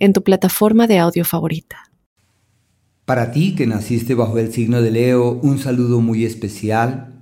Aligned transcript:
en 0.00 0.12
tu 0.12 0.24
plataforma 0.24 0.86
de 0.86 0.98
audio 0.98 1.24
favorita. 1.24 1.90
Para 3.04 3.30
ti 3.30 3.54
que 3.54 3.66
naciste 3.66 4.14
bajo 4.14 4.38
el 4.38 4.52
signo 4.52 4.82
de 4.82 4.90
Leo, 4.90 5.38
un 5.42 5.58
saludo 5.58 6.00
muy 6.00 6.24
especial. 6.24 7.20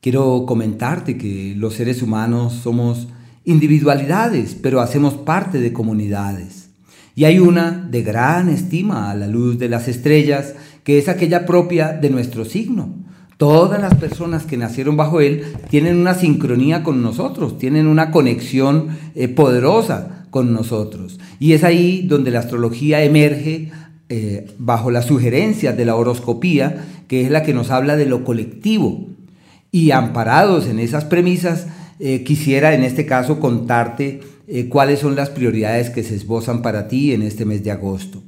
Quiero 0.00 0.44
comentarte 0.46 1.18
que 1.18 1.54
los 1.56 1.74
seres 1.74 2.02
humanos 2.02 2.54
somos 2.54 3.08
individualidades, 3.44 4.54
pero 4.54 4.80
hacemos 4.80 5.14
parte 5.14 5.58
de 5.58 5.72
comunidades. 5.72 6.70
Y 7.14 7.24
hay 7.24 7.40
una 7.40 7.72
de 7.72 8.02
gran 8.02 8.48
estima 8.48 9.10
a 9.10 9.14
la 9.16 9.26
luz 9.26 9.58
de 9.58 9.68
las 9.68 9.88
estrellas, 9.88 10.54
que 10.84 10.98
es 10.98 11.08
aquella 11.08 11.46
propia 11.46 11.94
de 11.94 12.10
nuestro 12.10 12.44
signo. 12.44 12.94
Todas 13.38 13.80
las 13.80 13.94
personas 13.94 14.44
que 14.44 14.56
nacieron 14.56 14.96
bajo 14.96 15.20
él 15.20 15.44
tienen 15.70 15.96
una 15.96 16.14
sincronía 16.14 16.82
con 16.82 17.02
nosotros, 17.02 17.58
tienen 17.58 17.86
una 17.86 18.10
conexión 18.10 18.88
eh, 19.14 19.28
poderosa 19.28 20.17
con 20.30 20.52
nosotros. 20.52 21.18
Y 21.38 21.52
es 21.52 21.64
ahí 21.64 22.02
donde 22.06 22.30
la 22.30 22.40
astrología 22.40 23.02
emerge 23.02 23.70
eh, 24.08 24.46
bajo 24.58 24.90
las 24.90 25.06
sugerencias 25.06 25.76
de 25.76 25.84
la 25.84 25.94
horoscopía, 25.94 26.84
que 27.08 27.22
es 27.22 27.30
la 27.30 27.42
que 27.42 27.54
nos 27.54 27.70
habla 27.70 27.96
de 27.96 28.06
lo 28.06 28.24
colectivo. 28.24 29.06
Y 29.70 29.90
amparados 29.90 30.66
en 30.66 30.78
esas 30.78 31.04
premisas, 31.04 31.66
eh, 32.00 32.22
quisiera 32.24 32.74
en 32.74 32.84
este 32.84 33.06
caso 33.06 33.40
contarte 33.40 34.20
eh, 34.46 34.68
cuáles 34.68 35.00
son 35.00 35.14
las 35.14 35.30
prioridades 35.30 35.90
que 35.90 36.02
se 36.02 36.14
esbozan 36.14 36.62
para 36.62 36.88
ti 36.88 37.12
en 37.12 37.22
este 37.22 37.44
mes 37.44 37.62
de 37.64 37.70
agosto. 37.70 38.22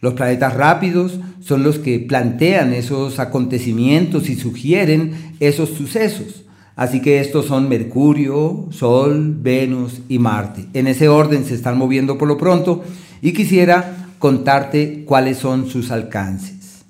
Los 0.00 0.14
planetas 0.14 0.54
rápidos 0.54 1.20
son 1.40 1.62
los 1.62 1.78
que 1.78 2.00
plantean 2.00 2.72
esos 2.72 3.20
acontecimientos 3.20 4.28
y 4.28 4.34
sugieren 4.34 5.12
esos 5.38 5.68
sucesos. 5.70 6.41
Así 6.74 7.02
que 7.02 7.20
estos 7.20 7.46
son 7.46 7.68
Mercurio, 7.68 8.68
Sol, 8.70 9.36
Venus 9.38 10.00
y 10.08 10.18
Marte. 10.18 10.66
En 10.72 10.86
ese 10.86 11.08
orden 11.08 11.44
se 11.44 11.54
están 11.54 11.76
moviendo 11.76 12.16
por 12.16 12.28
lo 12.28 12.38
pronto 12.38 12.82
y 13.20 13.32
quisiera 13.32 14.08
contarte 14.18 15.04
cuáles 15.04 15.38
son 15.38 15.68
sus 15.68 15.90
alcances. 15.90 16.84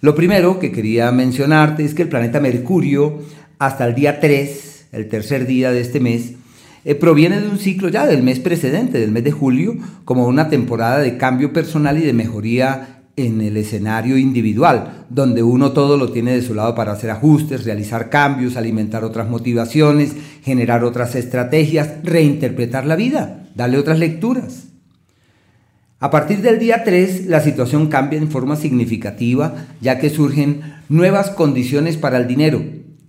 Lo 0.00 0.14
primero 0.14 0.58
que 0.58 0.72
quería 0.72 1.12
mencionarte 1.12 1.84
es 1.84 1.94
que 1.94 2.02
el 2.02 2.08
planeta 2.08 2.40
Mercurio 2.40 3.20
hasta 3.58 3.86
el 3.86 3.94
día 3.94 4.20
3, 4.20 4.86
el 4.92 5.08
tercer 5.08 5.46
día 5.46 5.72
de 5.72 5.80
este 5.80 6.00
mes, 6.00 6.32
eh, 6.84 6.94
proviene 6.94 7.40
de 7.40 7.48
un 7.48 7.58
ciclo 7.58 7.88
ya 7.88 8.06
del 8.06 8.22
mes 8.22 8.38
precedente, 8.38 8.98
del 8.98 9.10
mes 9.10 9.24
de 9.24 9.32
julio, 9.32 9.76
como 10.04 10.26
una 10.26 10.48
temporada 10.48 10.98
de 10.98 11.18
cambio 11.18 11.52
personal 11.52 11.98
y 11.98 12.02
de 12.02 12.14
mejoría 12.14 12.99
en 13.26 13.40
el 13.40 13.56
escenario 13.56 14.16
individual, 14.16 15.04
donde 15.08 15.42
uno 15.42 15.72
todo 15.72 15.96
lo 15.96 16.12
tiene 16.12 16.32
de 16.32 16.42
su 16.42 16.54
lado 16.54 16.74
para 16.74 16.92
hacer 16.92 17.10
ajustes, 17.10 17.64
realizar 17.64 18.10
cambios, 18.10 18.56
alimentar 18.56 19.04
otras 19.04 19.28
motivaciones, 19.28 20.14
generar 20.42 20.84
otras 20.84 21.14
estrategias, 21.14 21.90
reinterpretar 22.02 22.86
la 22.86 22.96
vida, 22.96 23.48
darle 23.54 23.78
otras 23.78 23.98
lecturas. 23.98 24.64
A 26.02 26.10
partir 26.10 26.40
del 26.40 26.58
día 26.58 26.82
3, 26.82 27.26
la 27.26 27.40
situación 27.40 27.88
cambia 27.88 28.18
en 28.18 28.30
forma 28.30 28.56
significativa, 28.56 29.66
ya 29.82 29.98
que 29.98 30.08
surgen 30.08 30.62
nuevas 30.88 31.28
condiciones 31.28 31.98
para 31.98 32.16
el 32.16 32.26
dinero. 32.26 32.62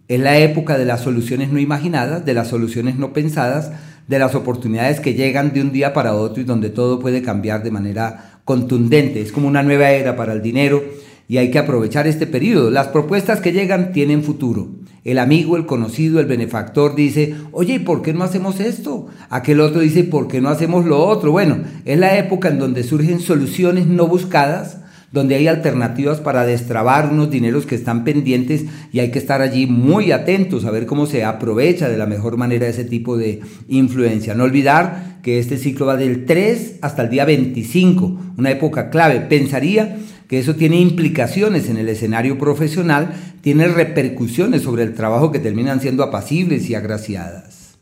Es 0.10 0.20
la 0.20 0.38
época 0.38 0.78
de 0.78 0.84
las 0.84 1.00
soluciones 1.00 1.54
no 1.54 1.60
imaginadas, 1.60 2.26
de 2.26 2.34
las 2.34 2.50
soluciones 2.50 2.98
no 2.98 3.14
pensadas, 3.14 3.72
de 4.10 4.20
las 4.20 4.36
oportunidades 4.36 5.00
que 5.00 5.14
llegan 5.14 5.54
de 5.54 5.62
un 5.62 5.72
día 5.72 5.94
para 5.94 6.16
otro 6.16 6.42
y 6.42 6.46
donde 6.46 6.70
todo 6.70 7.00
puede 7.00 7.22
cambiar 7.22 7.64
de 7.64 7.72
manera 7.72 8.41
contundente, 8.46 9.22
es 9.22 9.32
como 9.32 9.48
una 9.48 9.64
nueva 9.64 9.92
era 9.92 10.16
para 10.16 10.34
el 10.34 10.42
dinero 10.42 10.84
y 11.28 11.38
hay 11.38 11.50
que 11.50 11.60
aprovechar 11.60 12.08
este 12.08 12.28
periodo. 12.28 12.72
Las 12.72 12.90
propuestas 12.90 13.40
que 13.40 13.54
llegan 13.54 13.94
tienen 13.94 14.24
futuro. 14.24 14.68
El 15.04 15.18
amigo, 15.18 15.56
el 15.56 15.66
conocido, 15.66 16.20
el 16.20 16.26
benefactor 16.26 16.94
dice, 16.94 17.36
oye, 17.54 17.76
¿y 17.76 17.80
por 17.80 18.02
qué 18.02 18.14
no 18.14 18.24
hacemos 18.24 18.60
esto? 18.60 19.08
Aquel 19.30 19.62
otro 19.62 19.80
dice, 19.80 20.04
¿por 20.04 20.28
qué 20.28 20.42
no 20.42 20.50
hacemos 20.50 20.86
lo 20.86 21.04
otro? 21.04 21.32
Bueno, 21.32 21.60
es 21.86 21.98
la 21.98 22.18
época 22.18 22.50
en 22.50 22.60
donde 22.60 22.84
surgen 22.84 23.22
soluciones 23.22 23.88
no 23.88 24.08
buscadas 24.08 24.81
donde 25.12 25.36
hay 25.36 25.48
alternativas 25.48 26.20
para 26.22 26.46
destrabar 26.46 27.12
unos 27.12 27.30
dineros 27.30 27.66
que 27.66 27.76
están 27.76 28.04
pendientes 28.04 28.66
y 28.94 29.00
hay 29.00 29.12
que 29.12 29.20
estar 29.20 29.42
allí 29.42 29.68
muy 29.68 30.12
atentos 30.12 30.66
a 30.66 30.72
ver 30.72 30.86
cómo 30.86 31.06
se 31.06 31.24
aprovecha 31.24 31.90
de 31.90 31.98
la 31.98 32.06
mejor 32.06 32.38
manera 32.38 32.68
ese 32.68 32.86
tipo 32.86 33.18
de 33.18 33.42
influencia. 33.68 34.36
No 34.36 34.46
olvidar 34.46 35.20
que 35.22 35.40
este 35.40 35.58
ciclo 35.58 35.86
va 35.86 35.98
del 35.98 36.26
3 36.26 36.78
hasta 36.82 37.04
el 37.04 37.10
día 37.10 37.26
25, 37.26 38.34
una 38.38 38.52
época 38.52 38.90
clave. 38.90 39.20
Pensaría 39.22 39.98
que 40.28 40.40
eso 40.40 40.56
tiene 40.56 40.80
implicaciones 40.80 41.70
en 41.70 41.76
el 41.76 41.90
escenario 41.90 42.38
profesional, 42.38 43.14
tiene 43.42 43.68
repercusiones 43.68 44.62
sobre 44.62 44.84
el 44.84 44.94
trabajo 44.94 45.30
que 45.30 45.40
terminan 45.40 45.82
siendo 45.82 46.04
apacibles 46.04 46.70
y 46.70 46.76
agraciadas. 46.76 47.76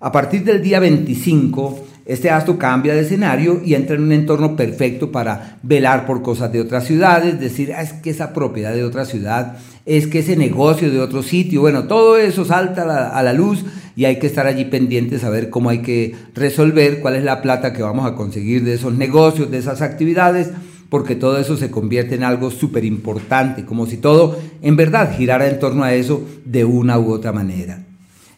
A 0.00 0.10
partir 0.10 0.44
del 0.44 0.62
día 0.62 0.80
25, 0.80 1.86
este 2.10 2.28
astro 2.28 2.58
cambia 2.58 2.92
de 2.92 3.02
escenario 3.02 3.62
y 3.64 3.74
entra 3.74 3.94
en 3.94 4.02
un 4.02 4.10
entorno 4.10 4.56
perfecto 4.56 5.12
para 5.12 5.58
velar 5.62 6.06
por 6.06 6.22
cosas 6.22 6.50
de 6.52 6.60
otras 6.60 6.84
ciudades, 6.84 7.38
decir, 7.38 7.72
ah, 7.72 7.82
es 7.82 7.92
que 7.92 8.10
esa 8.10 8.32
propiedad 8.32 8.74
de 8.74 8.82
otra 8.82 9.04
ciudad, 9.04 9.58
es 9.86 10.08
que 10.08 10.18
ese 10.18 10.34
negocio 10.34 10.90
de 10.90 10.98
otro 10.98 11.22
sitio, 11.22 11.60
bueno, 11.60 11.84
todo 11.84 12.18
eso 12.18 12.44
salta 12.44 12.82
a 12.82 12.86
la, 12.86 13.08
a 13.10 13.22
la 13.22 13.32
luz 13.32 13.64
y 13.94 14.06
hay 14.06 14.18
que 14.18 14.26
estar 14.26 14.48
allí 14.48 14.64
pendientes 14.64 15.22
a 15.22 15.30
ver 15.30 15.50
cómo 15.50 15.70
hay 15.70 15.82
que 15.82 16.16
resolver, 16.34 16.98
cuál 16.98 17.14
es 17.14 17.22
la 17.22 17.42
plata 17.42 17.72
que 17.72 17.82
vamos 17.82 18.04
a 18.04 18.16
conseguir 18.16 18.64
de 18.64 18.74
esos 18.74 18.92
negocios, 18.92 19.48
de 19.48 19.58
esas 19.58 19.80
actividades, 19.80 20.50
porque 20.88 21.14
todo 21.14 21.38
eso 21.38 21.56
se 21.56 21.70
convierte 21.70 22.16
en 22.16 22.24
algo 22.24 22.50
súper 22.50 22.84
importante, 22.84 23.64
como 23.64 23.86
si 23.86 23.98
todo 23.98 24.36
en 24.62 24.74
verdad 24.74 25.16
girara 25.16 25.48
en 25.48 25.60
torno 25.60 25.84
a 25.84 25.94
eso 25.94 26.26
de 26.44 26.64
una 26.64 26.98
u 26.98 27.12
otra 27.12 27.30
manera. 27.30 27.84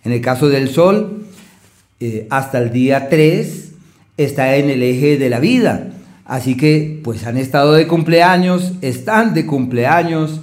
En 0.04 0.12
el 0.12 0.20
caso 0.20 0.50
del 0.50 0.68
Sol, 0.68 1.21
eh, 2.04 2.26
hasta 2.30 2.58
el 2.58 2.72
día 2.72 3.08
3 3.08 3.74
está 4.16 4.56
en 4.56 4.70
el 4.70 4.82
eje 4.82 5.18
de 5.18 5.30
la 5.30 5.38
vida. 5.38 5.92
Así 6.24 6.56
que 6.56 7.00
pues 7.04 7.24
han 7.28 7.36
estado 7.36 7.74
de 7.74 7.86
cumpleaños, 7.86 8.72
están 8.80 9.34
de 9.34 9.46
cumpleaños 9.46 10.40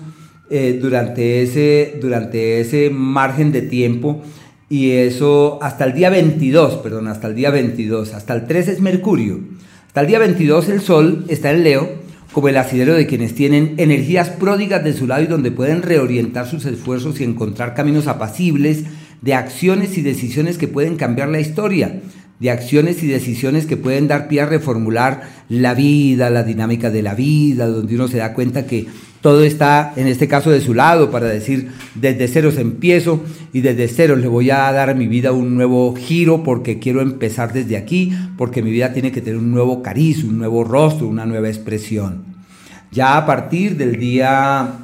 eh, 0.50 0.80
durante, 0.82 1.42
ese, 1.42 1.98
durante 2.00 2.62
ese 2.62 2.90
margen 2.90 3.52
de 3.52 3.62
tiempo 3.62 4.22
y 4.70 4.92
eso 4.92 5.60
hasta 5.62 5.84
el 5.84 5.94
día 5.94 6.10
22, 6.10 6.76
perdón, 6.76 7.10
hasta 7.10 7.28
el 7.28 7.36
día 7.36 7.50
22, 7.50 8.14
hasta 8.14 8.36
el 8.36 8.48
3 8.48 8.70
es 8.70 8.80
Mercurio. 8.80 9.42
Hasta 9.88 10.00
el 10.00 10.08
día 10.08 10.20
22 10.20 10.70
el 10.70 10.80
Sol 10.80 11.26
está 11.28 11.52
en 11.52 11.66
Leo 11.66 11.90
como 12.32 12.48
el 12.48 12.56
asidero 12.56 12.94
de 12.94 13.06
quienes 13.06 13.36
tienen 13.36 13.74
energías 13.76 14.30
pródigas 14.30 14.82
de 14.86 14.94
su 14.94 15.08
lado 15.08 15.24
y 15.24 15.28
donde 15.28 15.52
pueden 15.52 15.82
reorientar 15.82 16.48
sus 16.48 16.64
esfuerzos 16.64 17.20
y 17.20 17.26
encontrar 17.26 17.74
caminos 17.74 18.08
apacibles 18.08 18.86
de 19.22 19.34
acciones 19.34 19.98
y 19.98 20.02
decisiones 20.02 20.58
que 20.58 20.68
pueden 20.68 20.96
cambiar 20.96 21.30
la 21.30 21.40
historia, 21.40 22.02
de 22.40 22.52
acciones 22.52 23.04
y 23.04 23.08
decisiones 23.08 23.66
que 23.66 23.78
pueden 23.78 24.08
dar 24.08 24.28
pie 24.28 24.42
a 24.42 24.46
reformular 24.46 25.24
la 25.50 25.74
vida, 25.74 26.30
la 26.30 26.44
dinámica 26.44 26.90
de 26.90 27.02
la 27.02 27.14
vida, 27.14 27.68
donde 27.68 27.96
uno 27.96 28.08
se 28.08 28.18
da 28.18 28.34
cuenta 28.34 28.66
que 28.66 28.88
todo 29.22 29.44
está, 29.44 29.94
en 29.98 30.08
este 30.08 30.30
caso, 30.30 30.50
de 30.50 30.62
su 30.62 30.74
lado, 30.74 31.12
para 31.12 31.28
decir, 31.28 31.72
desde 31.96 32.30
ceros 32.30 32.58
empiezo 32.58 33.22
y 33.52 33.60
desde 33.60 33.90
ceros 33.90 34.20
le 34.20 34.30
voy 34.30 34.50
a 34.50 34.72
dar 34.72 34.90
a 34.90 34.94
mi 34.94 35.08
vida 35.08 35.34
un 35.34 35.56
nuevo 35.56 35.94
giro 35.96 36.42
porque 36.42 36.80
quiero 36.80 37.02
empezar 37.02 37.52
desde 37.52 37.76
aquí, 37.76 38.14
porque 38.38 38.62
mi 38.62 38.72
vida 38.72 38.94
tiene 38.94 39.12
que 39.12 39.20
tener 39.20 39.38
un 39.38 39.52
nuevo 39.52 39.84
cariz, 39.84 40.24
un 40.24 40.38
nuevo 40.38 40.64
rostro, 40.64 41.08
una 41.08 41.26
nueva 41.26 41.50
expresión. 41.50 42.24
Ya 42.92 43.18
a 43.18 43.26
partir 43.26 43.76
del 43.76 44.00
día, 44.00 44.76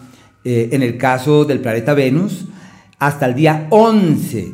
eh, 0.43 0.69
en 0.73 0.83
el 0.83 0.97
caso 0.97 1.45
del 1.45 1.61
planeta 1.61 1.93
Venus, 1.93 2.45
hasta 2.99 3.25
el 3.25 3.35
día 3.35 3.67
11 3.69 4.53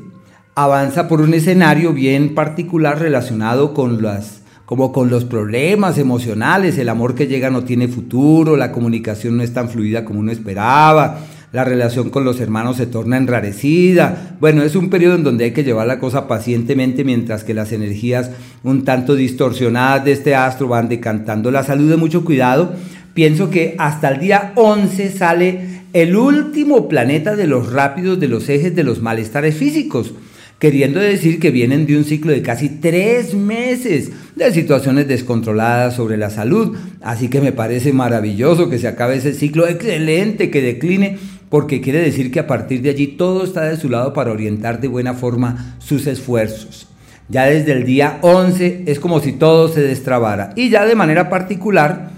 avanza 0.56 1.08
por 1.08 1.22
un 1.22 1.34
escenario 1.34 1.94
bien 1.94 2.36
particular 2.36 3.00
relacionado 3.00 3.74
con 3.74 4.02
las 4.02 4.42
como 4.66 4.94
con 4.94 5.10
los 5.10 5.26
problemas 5.26 5.98
emocionales, 5.98 6.78
el 6.78 6.88
amor 6.88 7.14
que 7.14 7.28
llega 7.28 7.50
no 7.50 7.66
tiene 7.66 7.90
futuro, 7.90 8.56
la 8.56 8.72
comunicación 8.72 9.36
no 9.36 9.44
es 9.44 9.54
tan 9.54 9.68
fluida 9.68 10.06
como 10.06 10.22
uno 10.22 10.32
esperaba, 10.32 11.20
la 11.52 11.66
relación 11.66 12.10
con 12.10 12.24
los 12.24 12.40
hermanos 12.40 12.78
se 12.78 12.86
torna 12.86 13.18
enrarecida. 13.18 14.38
Bueno, 14.40 14.64
es 14.64 14.78
un 14.78 14.90
periodo 14.90 15.16
en 15.16 15.24
donde 15.26 15.44
hay 15.44 15.52
que 15.52 15.66
llevar 15.66 15.88
la 15.88 16.00
cosa 16.00 16.26
pacientemente 16.26 17.04
mientras 17.04 17.44
que 17.44 17.54
las 17.54 17.74
energías 17.74 18.32
un 18.64 18.86
tanto 18.86 19.16
distorsionadas 19.16 20.06
de 20.06 20.14
este 20.14 20.36
astro 20.36 20.70
van 20.70 20.88
decantando 20.88 21.52
la 21.52 21.66
salud 21.66 21.90
de 21.90 21.98
mucho 21.98 22.24
cuidado. 22.24 22.74
Pienso 23.14 23.50
que 23.50 23.76
hasta 23.78 24.08
el 24.08 24.22
día 24.22 24.54
11 24.56 25.12
sale 25.12 25.71
el 25.94 26.16
último 26.16 26.88
planeta 26.88 27.36
de 27.36 27.48
los 27.48 27.72
rápidos 27.72 28.20
de 28.20 28.28
los 28.28 28.48
ejes 28.50 28.76
de 28.76 28.84
los 28.84 29.02
malestares 29.02 29.56
físicos, 29.56 30.14
queriendo 30.60 31.00
decir 31.00 31.40
que 31.40 31.52
vienen 31.52 31.86
de 31.86 31.98
un 31.98 32.06
ciclo 32.06 32.32
de 32.32 32.42
casi 32.42 32.70
tres 32.70 33.34
meses 33.34 34.12
de 34.36 34.52
situaciones 34.52 35.08
descontroladas 35.08 35.96
sobre 35.96 36.18
la 36.18 36.30
salud. 36.30 36.78
Así 37.02 37.30
que 37.30 37.42
me 37.42 37.52
parece 37.52 37.94
maravilloso 37.94 38.70
que 38.70 38.78
se 38.78 38.88
acabe 38.88 39.18
ese 39.18 39.34
ciclo, 39.34 39.68
excelente 39.68 40.50
que 40.50 40.62
decline, 40.62 41.18
porque 41.50 41.82
quiere 41.82 42.00
decir 42.00 42.32
que 42.32 42.40
a 42.40 42.48
partir 42.48 42.82
de 42.82 42.92
allí 42.92 43.08
todo 43.08 43.44
está 43.44 43.64
de 43.64 43.78
su 43.78 43.90
lado 43.90 44.14
para 44.14 44.32
orientar 44.32 44.80
de 44.80 44.88
buena 44.88 45.14
forma 45.14 45.76
sus 45.80 46.08
esfuerzos. 46.08 46.88
Ya 47.28 47.46
desde 47.46 47.72
el 47.72 47.86
día 47.86 48.20
11 48.22 48.84
es 48.86 49.00
como 49.00 49.20
si 49.20 49.32
todo 49.32 49.68
se 49.68 49.82
destrabara. 49.82 50.54
Y 50.56 50.70
ya 50.70 50.86
de 50.86 50.96
manera 50.96 51.30
particular, 51.30 52.12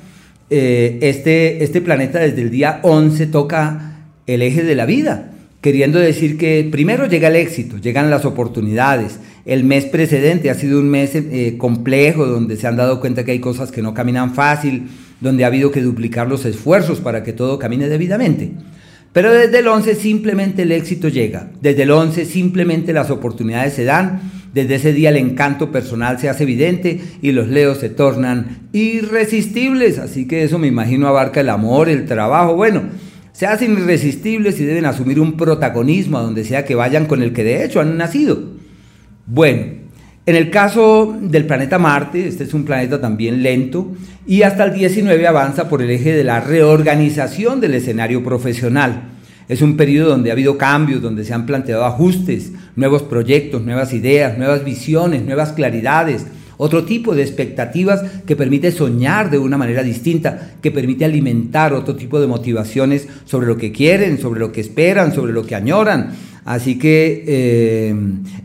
eh, 0.49 0.99
este, 1.01 1.63
este 1.63 1.81
planeta 1.81 2.19
desde 2.19 2.41
el 2.41 2.49
día 2.49 2.79
11 2.83 3.27
toca 3.27 3.99
el 4.27 4.41
eje 4.41 4.63
de 4.63 4.75
la 4.75 4.85
vida, 4.85 5.31
queriendo 5.61 5.99
decir 5.99 6.37
que 6.37 6.67
primero 6.71 7.07
llega 7.07 7.29
el 7.29 7.35
éxito, 7.35 7.77
llegan 7.77 8.09
las 8.09 8.25
oportunidades. 8.25 9.19
El 9.45 9.63
mes 9.63 9.85
precedente 9.85 10.49
ha 10.49 10.55
sido 10.55 10.79
un 10.79 10.89
mes 10.89 11.11
eh, 11.15 11.55
complejo, 11.57 12.25
donde 12.25 12.57
se 12.57 12.67
han 12.67 12.77
dado 12.77 12.99
cuenta 12.99 13.23
que 13.23 13.31
hay 13.31 13.39
cosas 13.39 13.71
que 13.71 13.81
no 13.81 13.93
caminan 13.93 14.33
fácil, 14.33 14.87
donde 15.19 15.43
ha 15.43 15.47
habido 15.47 15.71
que 15.71 15.81
duplicar 15.81 16.27
los 16.27 16.45
esfuerzos 16.45 16.99
para 16.99 17.23
que 17.23 17.33
todo 17.33 17.59
camine 17.59 17.87
debidamente. 17.87 18.51
Pero 19.13 19.31
desde 19.31 19.59
el 19.59 19.67
11 19.67 19.95
simplemente 19.95 20.63
el 20.63 20.71
éxito 20.71 21.07
llega, 21.07 21.51
desde 21.61 21.83
el 21.83 21.91
11 21.91 22.25
simplemente 22.25 22.93
las 22.93 23.11
oportunidades 23.11 23.73
se 23.73 23.83
dan, 23.83 24.21
desde 24.53 24.75
ese 24.75 24.93
día 24.93 25.09
el 25.09 25.17
encanto 25.17 25.71
personal 25.71 26.19
se 26.19 26.29
hace 26.29 26.43
evidente 26.43 27.01
y 27.21 27.31
los 27.31 27.47
leos 27.47 27.79
se 27.79 27.89
tornan 27.89 28.69
irresistibles, 28.71 29.97
así 29.97 30.27
que 30.27 30.43
eso 30.43 30.59
me 30.59 30.67
imagino 30.67 31.07
abarca 31.07 31.41
el 31.41 31.49
amor, 31.49 31.89
el 31.89 32.05
trabajo, 32.05 32.55
bueno, 32.55 32.83
se 33.31 33.47
hacen 33.47 33.73
irresistibles 33.73 34.59
y 34.59 34.65
deben 34.65 34.85
asumir 34.85 35.19
un 35.19 35.37
protagonismo 35.37 36.19
a 36.19 36.21
donde 36.21 36.43
sea 36.43 36.65
que 36.65 36.75
vayan 36.75 37.07
con 37.07 37.23
el 37.23 37.33
que 37.33 37.43
de 37.43 37.65
hecho 37.65 37.81
han 37.81 37.97
nacido. 37.97 38.39
Bueno, 39.25 39.63
en 40.25 40.35
el 40.35 40.51
caso 40.51 41.17
del 41.19 41.45
planeta 41.45 41.79
Marte, 41.79 42.27
este 42.27 42.43
es 42.43 42.53
un 42.53 42.63
planeta 42.63 43.01
también 43.01 43.41
lento 43.41 43.91
y 44.27 44.43
hasta 44.43 44.65
el 44.65 44.73
19 44.73 45.27
avanza 45.27 45.67
por 45.67 45.81
el 45.81 45.89
eje 45.89 46.13
de 46.13 46.23
la 46.23 46.39
reorganización 46.39 47.59
del 47.59 47.73
escenario 47.73 48.23
profesional. 48.23 49.12
Es 49.47 49.61
un 49.61 49.77
periodo 49.77 50.09
donde 50.09 50.29
ha 50.29 50.33
habido 50.33 50.57
cambios, 50.57 51.01
donde 51.01 51.25
se 51.25 51.33
han 51.33 51.45
planteado 51.45 51.85
ajustes, 51.85 52.51
nuevos 52.75 53.03
proyectos, 53.03 53.61
nuevas 53.63 53.93
ideas, 53.93 54.37
nuevas 54.37 54.63
visiones, 54.63 55.23
nuevas 55.23 55.51
claridades, 55.51 56.25
otro 56.57 56.85
tipo 56.85 57.15
de 57.15 57.23
expectativas 57.23 58.03
que 58.25 58.35
permite 58.35 58.71
soñar 58.71 59.29
de 59.29 59.39
una 59.39 59.57
manera 59.57 59.83
distinta, 59.83 60.53
que 60.61 60.71
permite 60.71 61.03
alimentar 61.03 61.73
otro 61.73 61.95
tipo 61.95 62.21
de 62.21 62.27
motivaciones 62.27 63.07
sobre 63.25 63.47
lo 63.47 63.57
que 63.57 63.71
quieren, 63.71 64.17
sobre 64.17 64.39
lo 64.39 64.51
que 64.51 64.61
esperan, 64.61 65.13
sobre 65.13 65.33
lo 65.33 65.45
que 65.45 65.55
añoran. 65.55 66.11
Así 66.45 66.77
que 66.77 67.23
eh, 67.25 67.95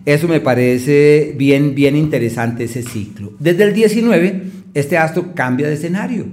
eso 0.05 0.29
me 0.29 0.41
parece 0.41 1.35
bien, 1.37 1.75
bien 1.75 1.97
interesante 1.97 2.65
ese 2.65 2.83
ciclo. 2.83 3.33
Desde 3.39 3.65
el 3.65 3.75
19, 3.75 4.43
este 4.75 4.97
astro 4.97 5.35
cambia 5.35 5.69
de 5.69 5.75
escenario 5.75 6.27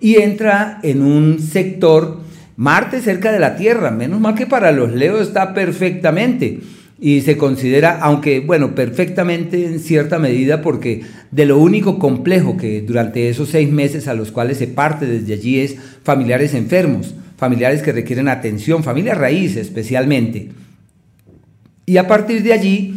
y 0.00 0.16
entra 0.16 0.78
en 0.82 1.02
un 1.02 1.40
sector 1.40 2.20
Marte 2.56 3.00
cerca 3.00 3.32
de 3.32 3.38
la 3.38 3.56
Tierra. 3.56 3.90
Menos 3.90 4.20
mal 4.20 4.34
que 4.34 4.46
para 4.46 4.72
los 4.72 4.92
Leos 4.92 5.28
está 5.28 5.54
perfectamente 5.54 6.60
y 6.98 7.20
se 7.20 7.36
considera, 7.36 7.98
aunque 8.00 8.40
bueno, 8.40 8.74
perfectamente 8.74 9.66
en 9.66 9.80
cierta 9.80 10.18
medida, 10.18 10.62
porque 10.62 11.02
de 11.30 11.44
lo 11.44 11.58
único 11.58 11.98
complejo 11.98 12.56
que 12.56 12.80
durante 12.80 13.28
esos 13.28 13.50
seis 13.50 13.70
meses 13.70 14.08
a 14.08 14.14
los 14.14 14.32
cuales 14.32 14.56
se 14.56 14.66
parte 14.66 15.06
desde 15.06 15.34
allí 15.34 15.60
es 15.60 15.76
familiares 16.02 16.54
enfermos, 16.54 17.14
familiares 17.36 17.82
que 17.82 17.92
requieren 17.92 18.28
atención, 18.28 18.82
familia 18.82 19.14
raíz 19.14 19.56
especialmente. 19.56 20.52
Y 21.84 21.98
a 21.98 22.08
partir 22.08 22.42
de 22.42 22.54
allí, 22.54 22.94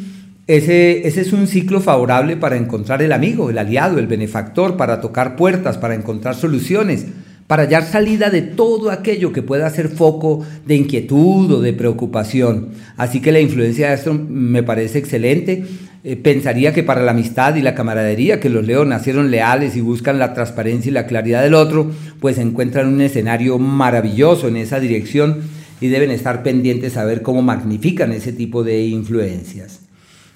ese, 0.48 1.06
ese 1.06 1.22
es 1.22 1.34
un 1.34 1.48
ciclo 1.48 1.82
favorable 1.82 2.38
para 2.38 2.56
encontrar 2.56 3.02
el 3.02 3.12
amigo, 3.12 3.50
el 3.50 3.58
aliado, 3.58 4.00
el 4.00 4.08
benefactor, 4.08 4.78
para 4.78 5.02
tocar 5.02 5.36
puertas, 5.36 5.78
para 5.78 5.94
encontrar 5.94 6.36
soluciones 6.36 7.06
para 7.50 7.64
hallar 7.64 7.84
salida 7.84 8.30
de 8.30 8.44
todo 8.44 8.92
aquello 8.92 9.34
que 9.34 9.42
pueda 9.42 9.68
ser 9.72 9.90
foco 9.90 10.46
de 10.68 10.76
inquietud 10.76 11.52
o 11.52 11.62
de 11.62 11.74
preocupación. 11.74 12.68
Así 12.96 13.22
que 13.22 13.32
la 13.32 13.40
influencia 13.40 13.90
de 13.90 13.96
esto 13.96 14.14
me 14.14 14.62
parece 14.62 15.00
excelente. 15.00 15.66
Eh, 16.04 16.16
pensaría 16.16 16.76
que 16.76 16.84
para 16.84 17.02
la 17.02 17.10
amistad 17.10 17.56
y 17.56 17.64
la 17.64 17.74
camaradería, 17.74 18.40
que 18.40 18.52
los 18.52 18.68
leos 18.68 18.86
nacieron 18.86 19.32
leales 19.32 19.76
y 19.76 19.82
buscan 19.82 20.20
la 20.20 20.36
transparencia 20.36 20.92
y 20.92 20.94
la 20.94 21.08
claridad 21.08 21.42
del 21.42 21.56
otro, 21.56 21.90
pues 22.20 22.38
encuentran 22.38 22.88
un 22.88 23.02
escenario 23.02 23.58
maravilloso 23.58 24.48
en 24.48 24.56
esa 24.56 24.80
dirección 24.80 25.38
y 25.82 25.88
deben 25.88 26.12
estar 26.12 26.44
pendientes 26.44 26.98
a 26.98 27.06
ver 27.06 27.24
cómo 27.24 27.42
magnifican 27.42 28.12
ese 28.12 28.32
tipo 28.32 28.64
de 28.64 28.86
influencias. 28.86 29.80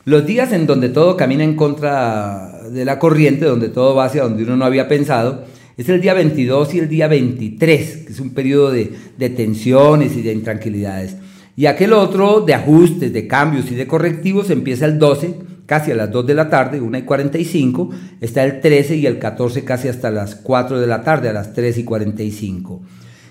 Los 0.06 0.25
días 0.25 0.51
en 0.51 0.65
donde 0.65 0.89
todo 0.89 1.15
camina 1.15 1.44
en 1.44 1.56
contra 1.56 2.63
de 2.71 2.86
la 2.86 2.98
corriente, 2.98 3.45
donde 3.45 3.69
todo 3.69 3.94
va 3.94 4.06
hacia 4.06 4.24
donde 4.24 4.45
uno 4.45 4.57
no 4.57 4.65
había 4.65 4.88
pensado, 4.88 5.53
es 5.78 5.90
el 5.90 6.02
día 6.02 6.14
22 6.14 6.74
y 6.75 6.80
el 6.80 6.90
día 6.90 7.08
23, 7.08 7.98
que 8.06 8.12
es 8.12 8.20
un 8.20 8.34
periodo 8.34 8.72
de, 8.72 9.30
tensiones 9.30 10.16
y 10.16 10.22
de 10.22 10.34
intranquilidades. 10.34 11.18
Y 11.56 11.66
aquel 11.66 11.94
otro 11.94 12.42
de 12.42 12.54
ajustes, 12.54 13.14
de 13.14 13.28
cambios 13.28 13.72
y 13.72 13.75
de 13.75 13.88
correctivos 13.88 14.50
empieza 14.50 14.86
el 14.86 15.00
12, 15.00 15.36
casi 15.66 15.92
a 15.92 15.96
las 15.96 16.12
2 16.12 16.28
de 16.28 16.34
la 16.36 16.50
tarde, 16.50 16.81
1 16.81 16.98
y 16.98 17.02
45. 17.04 17.90
Está 18.22 18.44
el 18.44 18.60
13 18.60 18.98
y 18.98 19.06
el 19.06 19.20
14 19.20 19.64
casi 19.64 19.88
hasta 19.88 20.12
las 20.12 20.36
4 20.36 20.80
de 20.80 20.88
la 20.88 21.04
tarde, 21.04 21.30
a 21.30 21.34
las 21.34 21.54
3 21.54 21.78
y 21.80 21.84
45. 21.84 22.81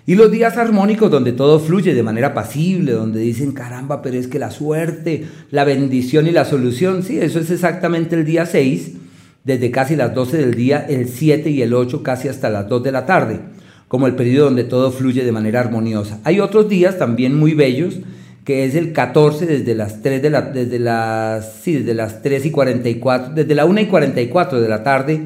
Y 0.05 0.17
los 0.17 0.33
días 0.33 0.57
armónicos 0.57 1.11
donde 1.13 1.33
todo 1.33 1.61
fluye 1.61 1.95
de 1.95 2.03
manera 2.03 2.35
pasible, 2.35 2.91
donde 2.91 3.21
dicen, 3.21 3.53
caramba, 3.53 4.03
pero 4.03 4.19
es 4.19 4.27
que 4.27 4.41
la 4.41 4.51
suerte, 4.51 5.25
la 5.53 5.63
bendición 5.63 6.27
y 6.27 6.33
la 6.33 6.45
solución, 6.45 7.05
sí, 7.05 7.19
eso 7.19 7.39
es 7.39 7.51
exactamente 7.51 8.17
el 8.17 8.25
día 8.25 8.47
6 8.47 9.02
desde 9.45 9.71
casi 9.71 9.97
las 9.97 10.15
12 10.15 10.37
del 10.37 10.55
día, 10.55 10.87
el 10.89 11.09
7 11.09 11.51
y 11.51 11.63
el 11.63 11.75
8 11.75 12.03
casi 12.03 12.29
hasta 12.29 12.51
las 12.51 12.69
2 12.69 12.83
de 12.83 12.93
la 12.93 13.07
tarde, 13.07 13.41
como 13.89 14.07
el 14.07 14.15
periodo 14.15 14.47
donde 14.47 14.65
todo 14.65 14.91
fluye 14.91 15.25
de 15.25 15.33
manera 15.33 15.61
armoniosa. 15.61 16.21
Hay 16.25 16.41
otros 16.41 16.69
días 16.69 16.99
también 16.99 17.37
muy 17.37 17.55
bellos, 17.55 17.97
que 18.45 18.65
es 18.65 18.75
el 18.75 18.93
14 18.93 19.47
desde 19.47 19.75
las 19.75 20.03
3 20.03 20.23
de 20.23 20.31
la, 20.31 20.43
desde 20.43 20.79
las, 20.79 21.55
sí, 21.63 21.75
desde 21.75 21.95
las 21.95 22.23
3 22.23 22.47
y 22.47 22.51
44, 22.51 23.35
desde 23.35 23.55
la 23.55 23.65
1 23.65 23.81
y 23.81 23.87
44 23.87 24.61
de 24.61 24.69
la 24.69 24.83
tarde, 24.83 25.21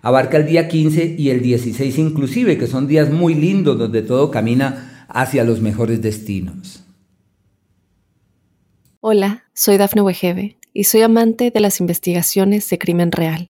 abarca 0.00 0.36
el 0.36 0.46
día 0.46 0.68
15 0.68 1.16
y 1.18 1.30
el 1.30 1.42
16 1.42 1.98
inclusive, 1.98 2.58
que 2.58 2.66
son 2.66 2.86
días 2.86 3.10
muy 3.10 3.34
lindos 3.34 3.78
donde 3.78 4.02
todo 4.02 4.30
camina 4.30 5.06
hacia 5.08 5.44
los 5.44 5.60
mejores 5.60 6.02
destinos. 6.02 6.84
Hola, 9.00 9.44
soy 9.52 9.78
Dafne 9.78 10.02
Wegebe 10.02 10.58
y 10.72 10.84
soy 10.84 11.02
amante 11.02 11.50
de 11.50 11.60
las 11.60 11.80
investigaciones 11.80 12.68
de 12.70 12.78
crimen 12.78 13.10
real. 13.10 13.51